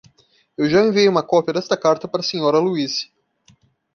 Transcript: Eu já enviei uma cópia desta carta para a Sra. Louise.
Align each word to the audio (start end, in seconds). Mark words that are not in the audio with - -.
Eu 0.57 0.67
já 0.67 0.83
enviei 0.83 1.07
uma 1.07 1.21
cópia 1.21 1.53
desta 1.53 1.77
carta 1.77 2.07
para 2.07 2.21
a 2.21 2.23
Sra. 2.23 2.57
Louise. 2.57 3.11